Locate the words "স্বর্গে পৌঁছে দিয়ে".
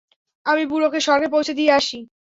1.01-1.71